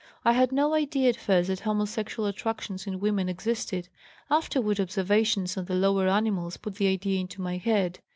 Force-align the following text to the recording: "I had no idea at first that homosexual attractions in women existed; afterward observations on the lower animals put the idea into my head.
"I 0.25 0.31
had 0.33 0.51
no 0.51 0.73
idea 0.73 1.09
at 1.09 1.15
first 1.15 1.47
that 1.49 1.59
homosexual 1.59 2.27
attractions 2.27 2.87
in 2.87 2.99
women 2.99 3.29
existed; 3.29 3.87
afterward 4.31 4.79
observations 4.79 5.57
on 5.57 5.65
the 5.65 5.75
lower 5.75 6.07
animals 6.07 6.57
put 6.57 6.73
the 6.77 6.87
idea 6.87 7.19
into 7.19 7.39
my 7.39 7.57
head. 7.57 7.99